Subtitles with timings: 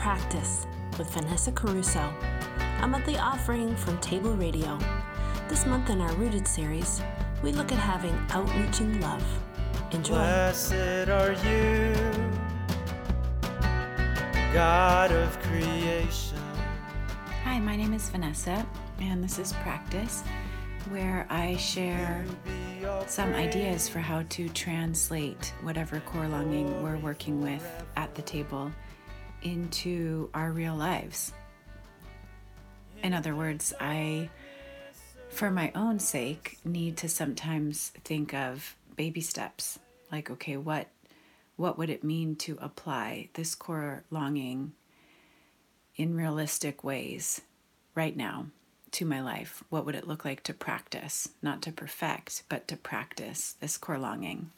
[0.00, 0.66] Practice
[0.96, 2.10] with Vanessa Caruso,
[2.80, 4.78] a monthly offering from Table Radio.
[5.46, 7.02] This month in our Rooted series,
[7.42, 9.22] we look at having outreaching love.
[9.90, 10.14] Enjoy.
[10.14, 11.94] Blessed are you,
[14.54, 16.38] God of creation.
[17.44, 18.66] Hi, my name is Vanessa,
[19.00, 20.24] and this is Practice,
[20.88, 22.24] where I share
[23.06, 28.72] some ideas for how to translate whatever core longing we're working with at the table
[29.42, 31.32] into our real lives.
[33.02, 34.28] In other words, I,
[35.28, 39.78] for my own sake, need to sometimes think of baby steps.
[40.12, 40.88] Like, okay, what
[41.56, 44.72] what would it mean to apply this core longing
[45.94, 47.42] in realistic ways
[47.94, 48.46] right now
[48.92, 49.62] to my life?
[49.68, 53.98] What would it look like to practice, not to perfect, but to practice this core
[53.98, 54.50] longing?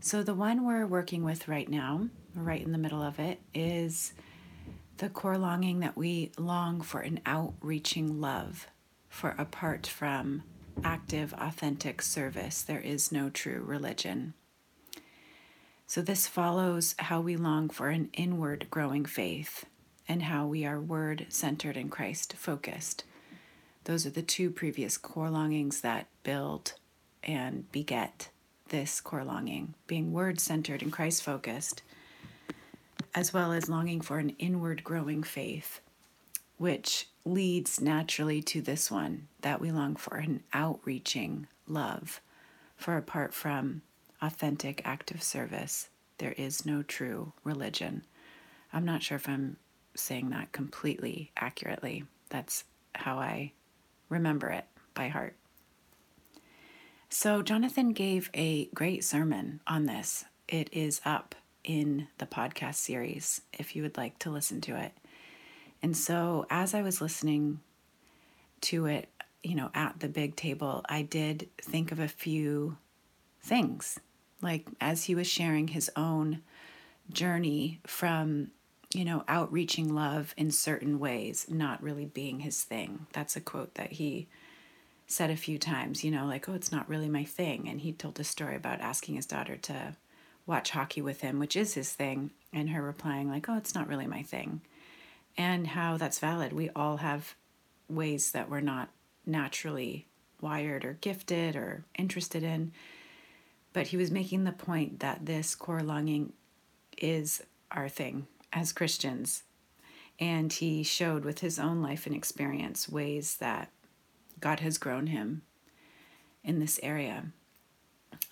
[0.00, 4.12] So, the one we're working with right now, right in the middle of it, is
[4.98, 8.68] the core longing that we long for an outreaching love.
[9.08, 10.42] For apart from
[10.82, 14.34] active, authentic service, there is no true religion.
[15.86, 19.64] So, this follows how we long for an inward growing faith
[20.08, 23.04] and how we are word centered and Christ focused.
[23.84, 26.74] Those are the two previous core longings that build
[27.22, 28.28] and beget
[28.68, 31.82] this core longing, being word centered and Christ focused,
[33.14, 35.80] as well as longing for an inward growing faith,
[36.56, 42.20] which leads naturally to this one that we long for an outreaching love.
[42.76, 43.82] For apart from
[44.20, 48.04] authentic active service, there is no true religion.
[48.72, 49.56] I'm not sure if I'm
[49.94, 52.04] saying that completely accurately.
[52.30, 53.52] That's how I
[54.08, 55.36] remember it by heart.
[57.08, 60.24] So, Jonathan gave a great sermon on this.
[60.48, 64.92] It is up in the podcast series if you would like to listen to it.
[65.82, 67.60] And so, as I was listening
[68.62, 69.08] to it,
[69.42, 72.78] you know, at the big table, I did think of a few
[73.42, 74.00] things.
[74.40, 76.42] Like, as he was sharing his own
[77.12, 78.50] journey from,
[78.94, 83.06] you know, outreaching love in certain ways, not really being his thing.
[83.12, 84.26] That's a quote that he
[85.14, 87.68] said a few times, you know, like, oh, it's not really my thing.
[87.68, 89.96] And he told a story about asking his daughter to
[90.44, 93.86] watch hockey with him, which is his thing, and her replying, like, oh, it's not
[93.88, 94.60] really my thing.
[95.38, 96.52] And how that's valid.
[96.52, 97.36] We all have
[97.88, 98.88] ways that we're not
[99.24, 100.06] naturally
[100.40, 102.72] wired or gifted or interested in.
[103.72, 106.32] But he was making the point that this core longing
[106.98, 109.44] is our thing as Christians.
[110.18, 113.70] And he showed with his own life and experience ways that
[114.44, 115.40] God has grown him
[116.44, 117.24] in this area.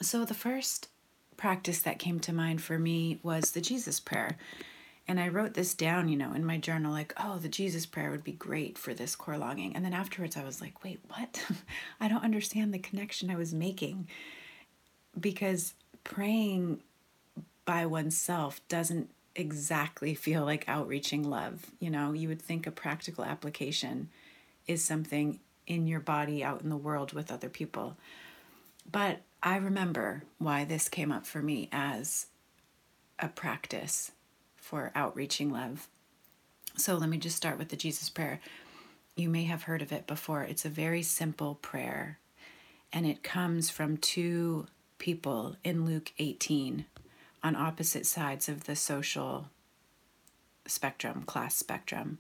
[0.02, 0.88] So, the first
[1.38, 4.36] practice that came to mind for me was the Jesus prayer.
[5.08, 8.10] And I wrote this down, you know, in my journal, like, oh, the Jesus prayer
[8.10, 9.74] would be great for this core longing.
[9.74, 11.42] And then afterwards, I was like, wait, what?
[12.00, 14.06] I don't understand the connection I was making.
[15.18, 15.72] Because
[16.04, 16.82] praying
[17.64, 21.70] by oneself doesn't exactly feel like outreaching love.
[21.80, 24.10] You know, you would think a practical application
[24.66, 27.96] is something in your body out in the world with other people.
[28.90, 32.26] But I remember why this came up for me as
[33.18, 34.12] a practice
[34.56, 35.88] for outreaching love.
[36.76, 38.40] So let me just start with the Jesus prayer.
[39.16, 40.42] You may have heard of it before.
[40.42, 42.18] It's a very simple prayer,
[42.92, 44.66] and it comes from two
[44.98, 46.86] people in Luke 18
[47.42, 49.48] on opposite sides of the social
[50.66, 52.18] spectrum, class spectrum.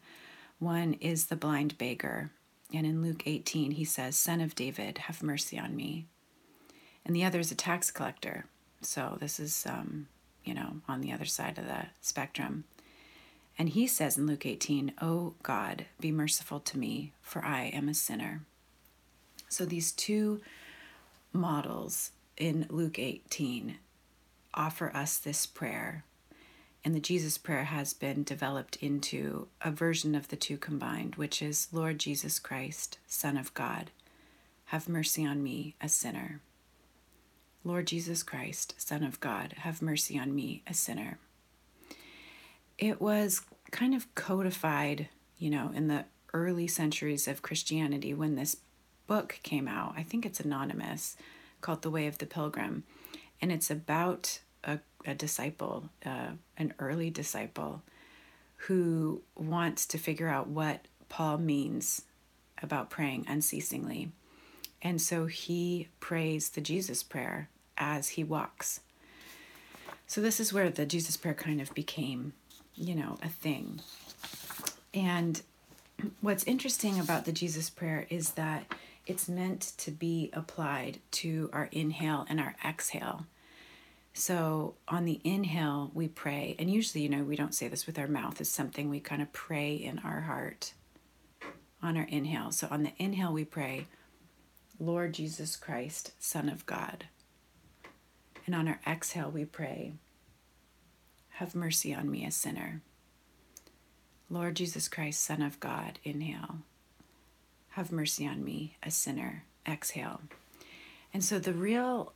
[0.58, 2.30] One is the blind beggar,
[2.72, 6.06] and in Luke 18, he says, Son of David, have mercy on me.
[7.04, 8.46] And the other is a tax collector.
[8.80, 10.08] So this is, um,
[10.44, 12.64] you know, on the other side of the spectrum.
[13.58, 17.88] And he says in Luke 18, Oh God, be merciful to me, for I am
[17.88, 18.42] a sinner.
[19.48, 20.40] So these two
[21.32, 23.76] models in Luke 18
[24.54, 26.04] offer us this prayer
[26.84, 31.40] and the Jesus prayer has been developed into a version of the two combined, which
[31.40, 33.90] is Lord Jesus Christ, Son of God,
[34.66, 36.40] have mercy on me, a sinner.
[37.64, 41.18] Lord Jesus Christ, Son of God, have mercy on me, a sinner.
[42.78, 45.08] It was kind of codified,
[45.38, 48.56] you know, in the early centuries of Christianity when this
[49.06, 49.94] book came out.
[49.96, 51.16] I think it's anonymous,
[51.60, 52.82] called The Way of the Pilgrim.
[53.40, 54.40] And it's about
[55.06, 57.82] a, disciple, uh, an early disciple,
[58.56, 62.02] who wants to figure out what Paul means
[62.62, 64.12] about praying unceasingly.
[64.80, 68.80] And so he prays the Jesus prayer as he walks.
[70.06, 72.34] So, this is where the Jesus prayer kind of became
[72.74, 73.80] you know, a thing.
[74.94, 75.42] And
[76.20, 78.64] what's interesting about the Jesus prayer is that
[79.06, 83.26] it's meant to be applied to our inhale and our exhale.
[84.14, 87.98] So on the inhale, we pray, and usually, you know, we don't say this with
[87.98, 90.74] our mouth, it's something we kind of pray in our heart
[91.82, 92.52] on our inhale.
[92.52, 93.86] So on the inhale, we pray,
[94.78, 97.06] Lord Jesus Christ, Son of God.
[98.46, 99.94] And on our exhale, we pray,
[101.30, 102.82] Have mercy on me, a sinner.
[104.30, 106.58] Lord Jesus Christ, Son of God, inhale.
[107.70, 110.20] Have mercy on me, a sinner, exhale.
[111.12, 112.12] And so the real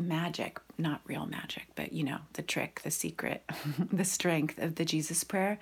[0.00, 3.42] magic, not real magic, but you know, the trick, the secret,
[3.92, 5.58] the strength of the Jesus prayer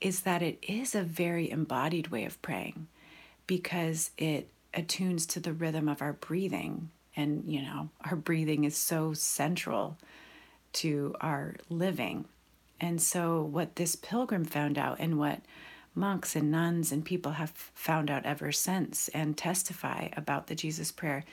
[0.00, 2.86] is that it is a very embodied way of praying
[3.46, 6.90] because it attunes to the rhythm of our breathing.
[7.16, 9.98] And, you know, our breathing is so central
[10.74, 12.26] to our living.
[12.80, 15.40] And so, what this pilgrim found out, and what
[15.94, 20.90] monks and nuns and people have found out ever since and testify about the Jesus
[20.92, 21.24] prayer,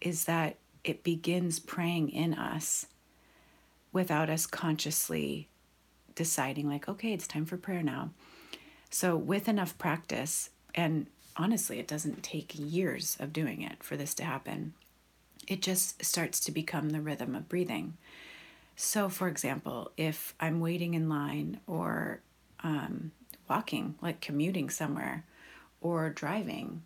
[0.00, 0.56] is that
[0.86, 2.86] it begins praying in us
[3.92, 5.48] without us consciously
[6.14, 8.10] deciding, like, okay, it's time for prayer now.
[8.88, 11.06] So, with enough practice, and
[11.36, 14.74] honestly, it doesn't take years of doing it for this to happen,
[15.46, 17.96] it just starts to become the rhythm of breathing.
[18.76, 22.20] So, for example, if I'm waiting in line or
[22.62, 23.10] um,
[23.48, 25.24] walking, like commuting somewhere,
[25.80, 26.82] or driving,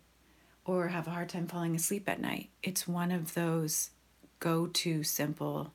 [0.65, 2.49] or have a hard time falling asleep at night.
[2.63, 3.91] It's one of those
[4.39, 5.73] go to simple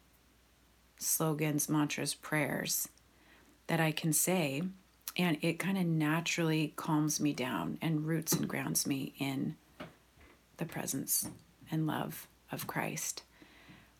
[0.98, 2.88] slogans, mantras, prayers
[3.66, 4.62] that I can say,
[5.16, 9.56] and it kind of naturally calms me down and roots and grounds me in
[10.58, 11.28] the presence
[11.70, 13.22] and love of Christ.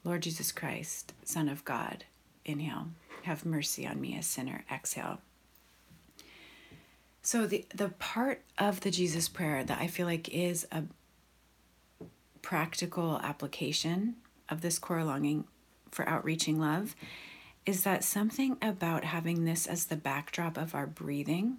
[0.05, 2.05] Lord Jesus Christ, Son of God,
[2.45, 2.89] inhale,
[3.23, 5.21] have mercy on me, a sinner, exhale.
[7.27, 10.85] So the the part of the Jesus prayer that I feel like is a
[12.41, 14.15] practical application
[14.49, 15.45] of this core longing
[15.91, 16.95] for outreaching love
[17.67, 21.57] is that something about having this as the backdrop of our breathing,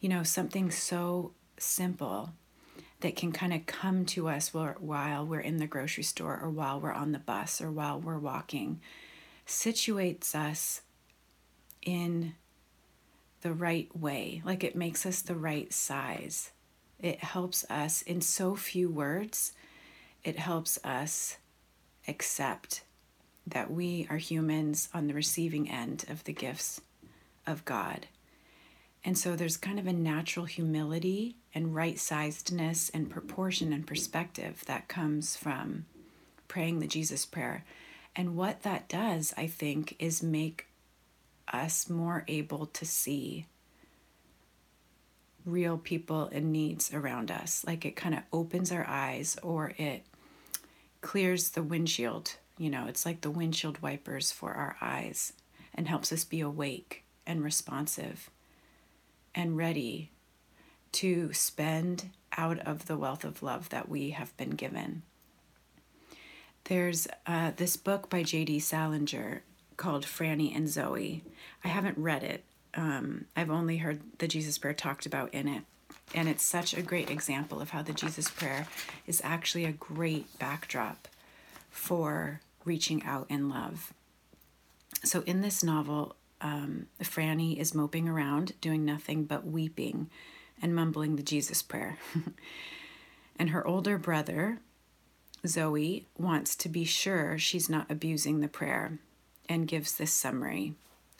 [0.00, 2.32] you know, something so simple
[2.98, 6.80] that can kind of come to us while we're in the grocery store or while
[6.80, 8.80] we're on the bus or while we're walking,
[9.46, 10.80] situates us
[11.82, 12.34] in
[13.46, 16.50] the right way, like it makes us the right size.
[16.98, 19.52] It helps us, in so few words,
[20.24, 21.36] it helps us
[22.08, 22.82] accept
[23.46, 26.80] that we are humans on the receiving end of the gifts
[27.46, 28.08] of God.
[29.04, 34.64] And so there's kind of a natural humility and right sizedness and proportion and perspective
[34.66, 35.84] that comes from
[36.48, 37.64] praying the Jesus prayer.
[38.16, 40.66] And what that does, I think, is make
[41.52, 43.46] us more able to see
[45.44, 47.64] real people and needs around us.
[47.66, 50.04] Like it kind of opens our eyes or it
[51.00, 52.36] clears the windshield.
[52.58, 55.32] You know, it's like the windshield wipers for our eyes
[55.74, 58.30] and helps us be awake and responsive
[59.34, 60.10] and ready
[60.92, 65.02] to spend out of the wealth of love that we have been given.
[66.64, 68.58] There's uh, this book by J.D.
[68.60, 69.42] Salinger
[69.76, 71.22] called Franny and Zooey.
[71.64, 72.44] I haven't read it.
[72.74, 75.62] Um, I've only heard the Jesus Prayer talked about in it.
[76.14, 78.66] And it's such a great example of how the Jesus Prayer
[79.06, 81.08] is actually a great backdrop
[81.70, 83.92] for reaching out in love.
[85.04, 90.08] So, in this novel, um, Franny is moping around, doing nothing but weeping
[90.62, 91.98] and mumbling the Jesus Prayer.
[93.38, 94.58] and her older brother,
[95.44, 98.98] Zooey, wants to be sure she's not abusing the prayer
[99.48, 100.74] and gives this summary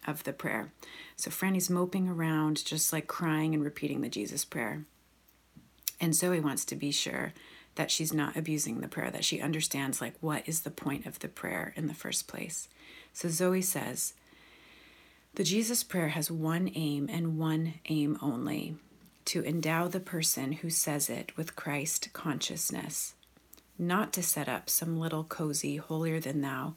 [0.07, 0.73] of the prayer.
[1.17, 4.85] So Franny's moping around, just like crying and repeating the Jesus prayer.
[6.01, 7.33] And Zooey wants to be sure
[7.77, 11.19] that she's not abusing the prayer, that she understands, like, what is the point of
[11.19, 12.69] the prayer in the first place.
[13.13, 14.15] So Zooey says,
[15.35, 18.77] The Jesus prayer has one aim and one aim only
[19.27, 23.15] to endow the person who says it with Christ consciousness,
[23.79, 26.75] not to set up some little cozy, holier than thou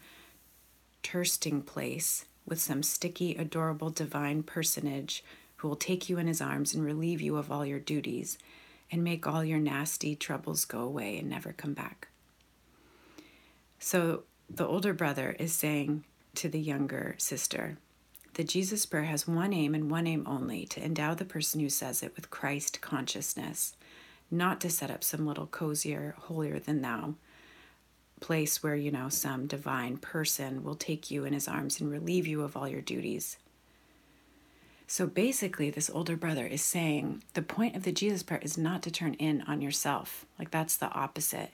[1.03, 5.23] Tursting place with some sticky, adorable divine personage
[5.57, 8.37] who will take you in his arms and relieve you of all your duties
[8.91, 12.07] and make all your nasty troubles go away and never come back.
[13.77, 17.77] So the older brother is saying to the younger sister,
[18.33, 21.69] the Jesus prayer has one aim and one aim only to endow the person who
[21.69, 23.75] says it with Christ consciousness,
[24.31, 27.15] not to set up some little cozier, holier than thou
[28.19, 32.27] place where, you know, some divine person will take you in his arms and relieve
[32.27, 33.37] you of all your duties.
[34.87, 38.81] So basically, this older brother is saying the point of the Jesus prayer is not
[38.83, 40.25] to turn in on yourself.
[40.39, 41.51] Like that's the opposite.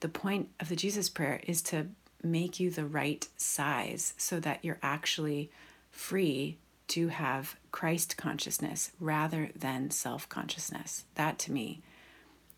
[0.00, 1.88] The point of the Jesus prayer is to
[2.22, 5.50] make you the right size so that you're actually
[5.90, 11.04] free to have Christ consciousness rather than self consciousness.
[11.16, 11.82] That to me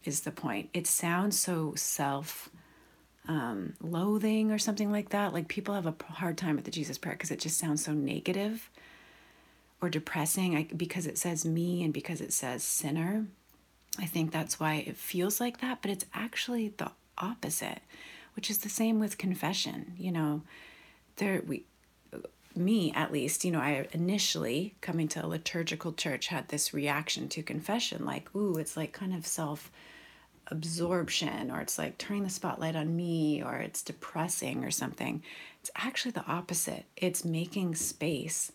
[0.05, 0.69] is the point.
[0.73, 2.51] It sounds so self
[3.29, 5.33] um, loathing or something like that.
[5.33, 7.93] Like people have a hard time with the Jesus prayer because it just sounds so
[7.93, 8.71] negative
[9.81, 13.27] or depressing I, because it says me and because it says sinner.
[13.99, 17.81] I think that's why it feels like that, but it's actually the opposite,
[18.35, 19.93] which is the same with confession.
[19.99, 20.43] You know,
[21.17, 21.65] there we
[22.55, 27.29] me at least, you know, I initially coming to a liturgical church had this reaction
[27.31, 29.71] to confession like, ooh, it's like kind of self
[30.49, 35.23] absorption or it's like turning the spotlight on me or it's depressing or something.
[35.61, 36.85] It's actually the opposite.
[36.97, 38.53] It's making space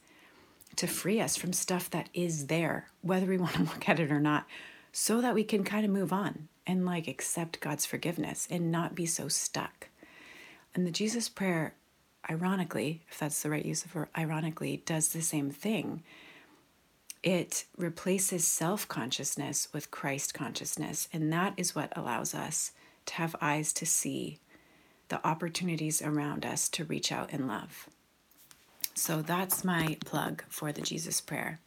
[0.75, 4.11] to free us from stuff that is there, whether we want to look at it
[4.11, 4.45] or not,
[4.91, 8.95] so that we can kind of move on and like accept God's forgiveness and not
[8.95, 9.89] be so stuck.
[10.75, 11.73] And the Jesus prayer,
[12.29, 16.03] ironically, if that's the right use of ironically, does the same thing
[17.27, 21.09] it replaces self consciousness with Christ consciousness.
[21.11, 22.71] And that is what allows us
[23.07, 24.39] to have eyes to see
[25.09, 27.89] the opportunities around us to reach out in love.
[28.93, 31.59] So that's my plug for the Jesus Prayer.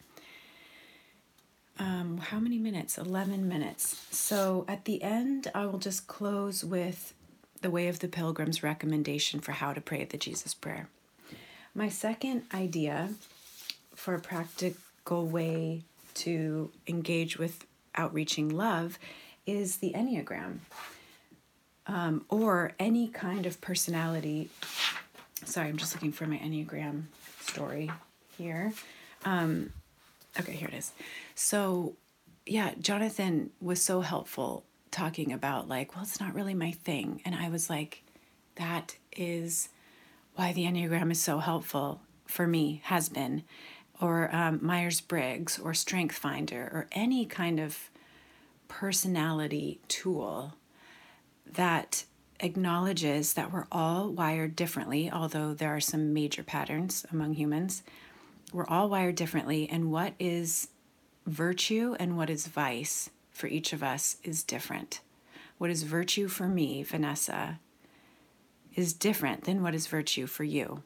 [1.79, 2.97] Um, how many minutes?
[2.97, 4.07] 11 minutes.
[4.11, 7.13] So at the end, I will just close with
[7.61, 10.89] the Way of the Pilgrim's recommendation for how to pray the Jesus Prayer.
[11.75, 13.11] My second idea
[13.95, 14.75] for practice
[15.11, 15.83] practical way
[16.15, 18.97] to engage with outreaching love
[19.45, 20.59] is the Enneagram
[21.89, 24.49] um, or any kind of personality.
[25.45, 27.07] Sorry, I'm just looking for my Enneagram
[27.41, 27.91] story
[28.39, 28.73] here.
[29.25, 29.73] Um,
[30.39, 30.93] okay, here it is.
[31.35, 31.95] So,
[32.47, 34.63] yeah, Jonathan was so helpful
[34.93, 37.21] talking about, like, well, it's not really my thing.
[37.25, 38.05] And I was like,
[38.55, 39.71] that is
[40.37, 43.43] why the Enneagram is so helpful for me, has been
[44.01, 47.91] or um, Myers Briggs or Strength Finder or any kind of
[48.69, 50.55] personality tool
[51.53, 52.05] that
[52.39, 57.83] acknowledges that we're all wired differently, although there are some major patterns among humans.
[58.53, 60.69] We're all wired differently, and what is
[61.27, 65.01] virtue and what is vice for each of us is different.
[65.59, 67.61] What is virtue for me, Vanessa,
[68.75, 70.83] is different than what is virtue for you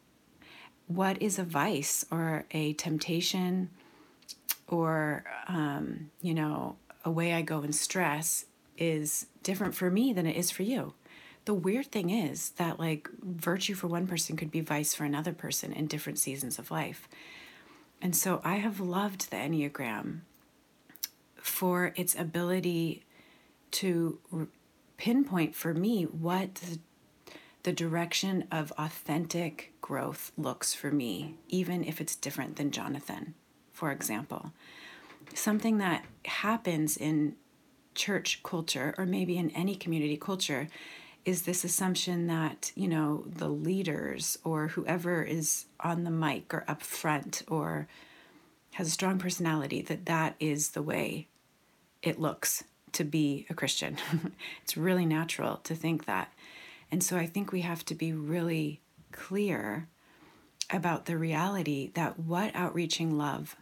[0.86, 3.70] what is a vice or a temptation
[4.68, 8.46] or um, you know a way i go in stress
[8.78, 10.94] is different for me than it is for you.
[11.44, 15.32] The weird thing is that like virtue for one person could be vice for another
[15.32, 17.08] person in different seasons of life.
[18.00, 20.20] And so i have loved the enneagram
[21.36, 23.02] for its ability
[23.72, 24.18] to
[24.96, 26.78] pinpoint for me what the
[27.64, 33.34] the direction of authentic growth looks for me, even if it's different than Jonathan,
[33.72, 34.52] for example.
[35.34, 37.36] Something that happens in
[37.94, 40.68] church culture, or maybe in any community culture,
[41.24, 46.64] is this assumption that, you know, the leaders or whoever is on the mic or
[46.68, 47.88] up front or
[48.72, 51.28] has a strong personality, that that is the way
[52.02, 53.96] it looks to be a Christian.
[54.62, 56.30] it's really natural to think that.
[56.94, 59.88] And so I think we have to be really clear
[60.70, 63.56] about the reality that what outreaching love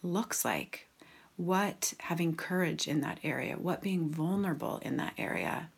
[0.00, 0.86] looks like,
[1.34, 5.70] what having courage in that area, what being vulnerable in that area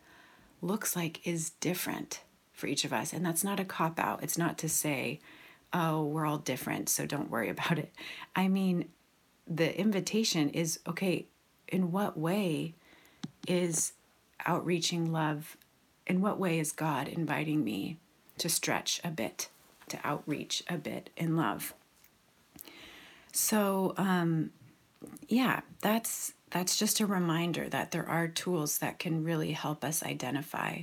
[0.61, 2.21] looks like is different
[2.53, 3.15] for each of us.
[3.15, 4.23] And that's not a cop out.
[4.23, 5.21] It's not to say,
[5.73, 7.95] oh, we're all different, so don't worry about it.
[8.37, 8.91] I mean,
[9.49, 11.29] the invitation is okay,
[11.67, 12.75] in what way
[13.49, 13.95] is
[14.45, 15.57] outreaching love
[16.11, 17.97] in what way is God inviting me
[18.37, 19.49] to stretch a bit,
[19.89, 21.73] to outreach a bit in love?
[23.31, 24.51] So, um,
[25.29, 30.03] yeah, that's that's just a reminder that there are tools that can really help us
[30.03, 30.83] identify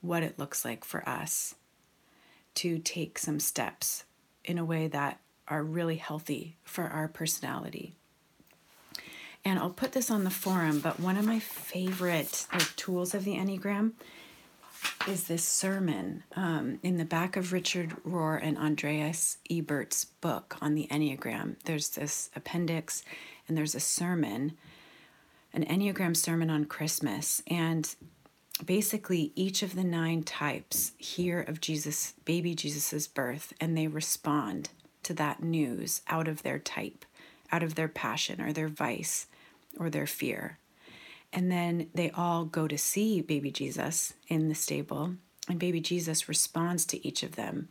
[0.00, 1.56] what it looks like for us
[2.54, 4.04] to take some steps
[4.44, 7.96] in a way that are really healthy for our personality.
[9.44, 13.24] And I'll put this on the forum, but one of my favorite like, tools of
[13.24, 13.94] the Enneagram
[15.06, 20.74] is this sermon um, in the back of Richard Rohr and Andreas Ebert's book on
[20.74, 21.56] the Enneagram.
[21.64, 23.02] There's this appendix,
[23.46, 24.56] and there's a sermon,
[25.52, 27.42] an Enneagram sermon on Christmas.
[27.46, 27.94] And
[28.64, 34.70] basically, each of the nine types hear of Jesus, baby Jesus's birth, and they respond
[35.04, 37.04] to that news out of their type.
[37.52, 39.26] out of their passion or their vice
[39.78, 40.58] or their fear.
[41.32, 45.14] And then they all go to see baby Jesus in the stable,
[45.48, 47.68] and baby Jesus responds to each of them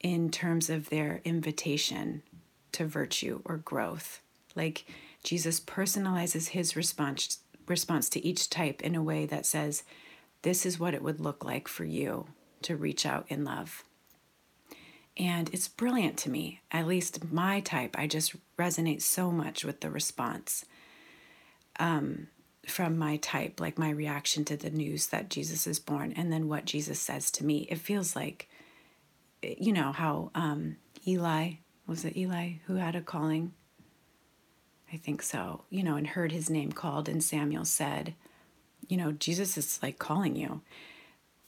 [0.00, 2.22] in terms of their invitation
[2.72, 4.20] to virtue or growth.
[4.54, 4.86] Like
[5.22, 9.82] Jesus personalizes his response response to each type in a way that says,
[10.40, 12.26] this is what it would look like for you
[12.62, 13.84] to reach out in love.
[15.18, 16.62] And it's brilliant to me.
[16.70, 20.64] At least my type, I just resonate so much with the response
[21.78, 22.28] um,
[22.66, 26.48] from my type, like my reaction to the news that Jesus is born, and then
[26.48, 27.66] what Jesus says to me.
[27.70, 28.48] It feels like,
[29.42, 31.54] you know, how um, Eli
[31.86, 33.52] was it Eli who had a calling?
[34.92, 38.14] I think so, you know, and heard his name called, and Samuel said,
[38.88, 40.62] you know, Jesus is like calling you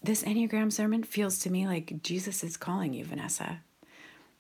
[0.03, 3.61] this Enneagram sermon feels to me like Jesus is calling you, Vanessa.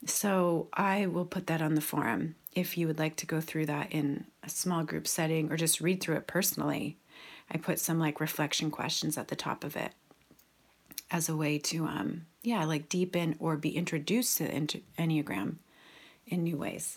[0.06, 3.66] So I will put that on the forum if you would like to go through
[3.66, 6.96] that in a small group setting or just read through it personally.
[7.50, 9.92] I put some like reflection questions at the top of it
[11.10, 15.56] as a way to, um, yeah, like deepen or be introduced to the Enneagram
[16.26, 16.96] in new ways.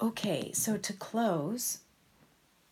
[0.00, 1.78] Okay, so to close,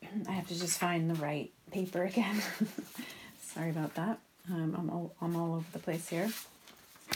[0.28, 2.42] I have to just find the right paper again.
[3.40, 4.18] Sorry about that.
[4.50, 6.30] Um, I'm, all, I'm all over the place here.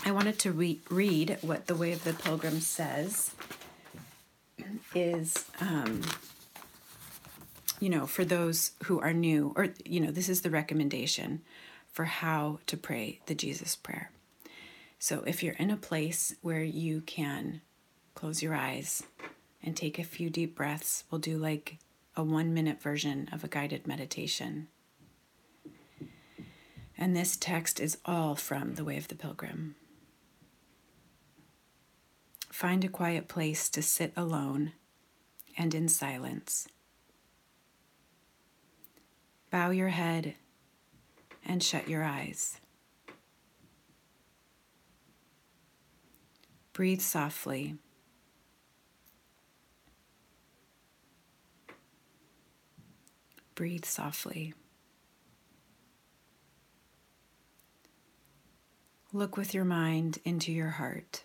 [0.04, 3.32] I wanted to re- read what the Way of the Pilgrim says
[4.94, 6.02] is, um,
[7.80, 11.42] you know, for those who are new, or, you know, this is the recommendation
[11.92, 14.10] for how to pray the Jesus prayer.
[14.98, 17.60] So if you're in a place where you can
[18.14, 19.02] close your eyes
[19.62, 21.78] and take a few deep breaths, we'll do like
[22.16, 24.68] a one minute version of a guided meditation.
[27.00, 29.76] And this text is all from The Way of the Pilgrim.
[32.50, 34.72] Find a quiet place to sit alone
[35.56, 36.66] and in silence.
[39.52, 40.34] Bow your head
[41.46, 42.58] and shut your eyes.
[46.72, 47.76] Breathe softly.
[53.54, 54.54] Breathe softly.
[59.12, 61.22] Look with your mind into your heart.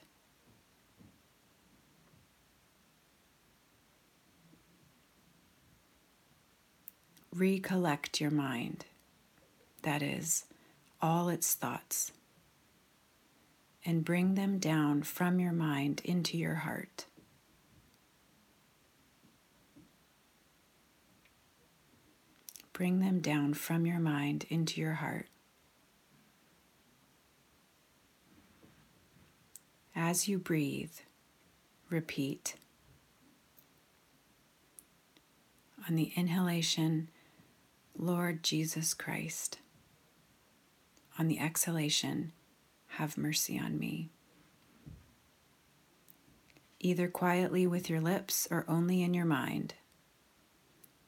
[7.34, 8.86] Recollect your mind,
[9.82, 10.46] that is,
[11.02, 12.14] all its thoughts,
[13.84, 17.06] and bring them down from your mind into your heart.
[22.72, 25.28] Bring them down from your mind into your heart.
[29.96, 30.94] As you breathe,
[31.90, 32.56] repeat.
[35.88, 37.10] On the inhalation,
[37.98, 39.60] Lord Jesus Christ.
[41.20, 42.32] On the exhalation,
[42.88, 44.10] have mercy on me.
[46.80, 49.76] Either quietly with your lips or only in your mind.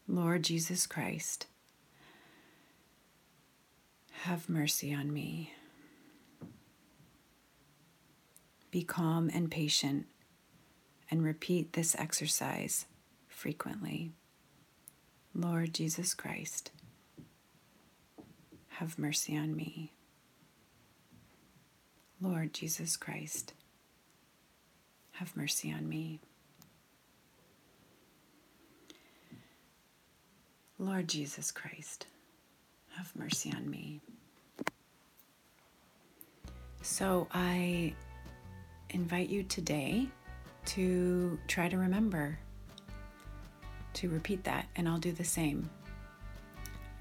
[0.07, 1.47] Lord Jesus Christ,
[4.21, 5.51] have mercy on me.
[8.75, 10.05] Be calm and patient
[11.09, 12.87] and repeat this exercise
[13.29, 14.11] frequently.
[15.33, 16.71] Lord Jesus Christ,
[18.71, 19.93] have mercy on me.
[22.19, 23.53] Lord Jesus Christ,
[25.13, 26.19] have mercy on me.
[30.77, 32.07] Lord Jesus Christ,
[32.97, 34.01] have mercy on me.
[36.81, 37.93] So I
[38.89, 40.07] invite you today
[40.65, 42.39] to try to remember
[43.93, 45.69] to repeat that, and I'll do the same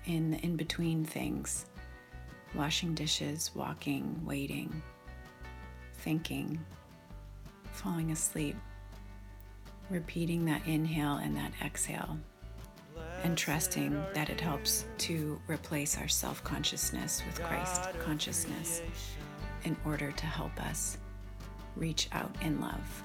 [0.07, 1.67] in the in between things.
[2.55, 4.81] Washing dishes, walking, waiting,
[5.99, 6.65] thinking,
[7.73, 8.55] falling asleep,
[9.91, 12.17] repeating that inhale and that exhale,
[13.25, 18.83] and trusting that it helps to replace our self consciousness with Christ consciousness
[19.65, 20.99] in order to help us
[21.77, 23.05] reach out in love.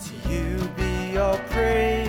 [0.00, 2.08] To you be all praise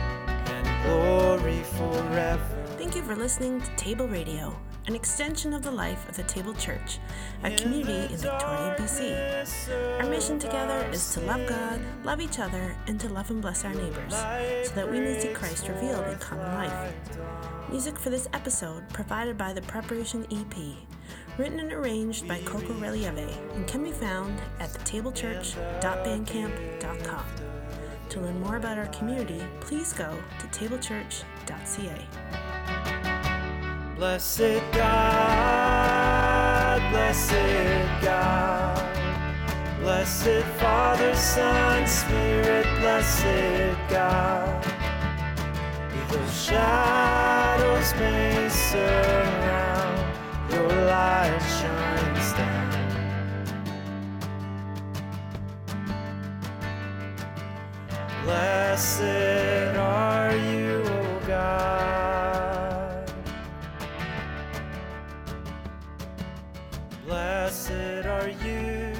[0.00, 2.64] and glory forever.
[2.76, 6.54] Thank you for listening to Table Radio, an extension of the life of the Table
[6.54, 6.98] Church,
[7.44, 10.00] a community in Victoria, BC.
[10.00, 13.64] Our mission together is to love God, love each other, and to love and bless
[13.64, 16.92] our neighbors, so that we may see Christ revealed in common life.
[17.72, 20.54] Music for this episode provided by the Preparation EP
[21.38, 23.16] written and arranged by Coco Relieve,
[23.54, 27.24] and can be found at thetablechurch.bandcamp.com.
[28.10, 32.06] To learn more about our community, please go to tablechurch.ca.
[33.96, 35.70] Blessed God,
[36.90, 38.86] blessed God,
[39.80, 44.62] blessed Father, Son, Spirit, blessed God.
[46.10, 47.01] Though shadows
[48.72, 52.70] turn your light shines down.
[58.24, 63.12] Blessed are you, O God.
[67.04, 68.94] Blessed are you,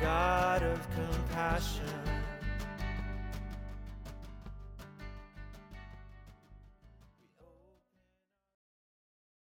[0.00, 1.81] God of compassion.